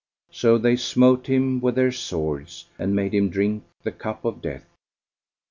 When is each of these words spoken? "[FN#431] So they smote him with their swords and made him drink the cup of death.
"[FN#431] 0.31 0.35
So 0.35 0.57
they 0.57 0.75
smote 0.77 1.27
him 1.27 1.59
with 1.61 1.75
their 1.75 1.91
swords 1.91 2.65
and 2.79 2.95
made 2.95 3.13
him 3.13 3.29
drink 3.29 3.65
the 3.83 3.91
cup 3.91 4.25
of 4.25 4.41
death. 4.41 4.65